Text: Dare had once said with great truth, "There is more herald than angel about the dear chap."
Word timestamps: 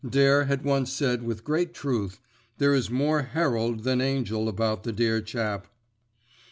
Dare 0.09 0.45
had 0.45 0.63
once 0.65 0.91
said 0.91 1.21
with 1.21 1.43
great 1.43 1.75
truth, 1.75 2.19
"There 2.57 2.73
is 2.73 2.89
more 2.89 3.21
herald 3.21 3.83
than 3.83 4.01
angel 4.01 4.49
about 4.49 4.81
the 4.81 4.91
dear 4.91 5.21
chap." 5.21 5.67